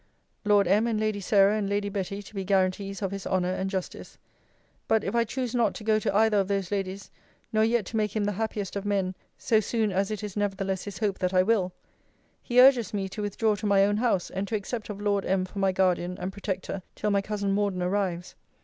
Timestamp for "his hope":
10.85-11.19